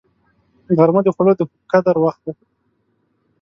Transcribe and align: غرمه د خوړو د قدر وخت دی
غرمه 0.77 1.01
د 1.03 1.07
خوړو 1.15 1.33
د 1.39 1.41
قدر 1.71 1.95
وخت 2.03 2.21
دی 2.25 2.33